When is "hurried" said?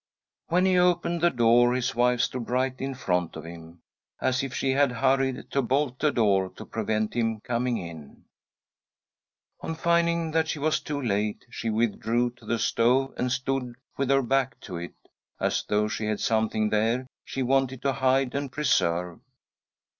4.93-5.51